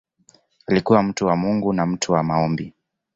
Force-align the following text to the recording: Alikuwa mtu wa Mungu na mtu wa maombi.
Alikuwa 0.67 1.03
mtu 1.03 1.25
wa 1.25 1.35
Mungu 1.35 1.73
na 1.73 1.85
mtu 1.85 2.11
wa 2.13 2.23
maombi. 2.23 2.73